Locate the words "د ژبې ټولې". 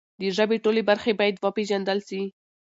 0.19-0.81